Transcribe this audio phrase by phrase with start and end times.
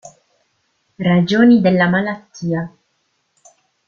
[0.95, 2.73] Ragioni della malattia.